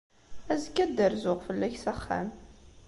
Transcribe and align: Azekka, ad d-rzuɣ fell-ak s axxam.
Azekka, 0.53 0.81
ad 0.85 0.91
d-rzuɣ 0.97 1.39
fell-ak 1.47 1.73
s 1.77 1.85
axxam. 1.93 2.29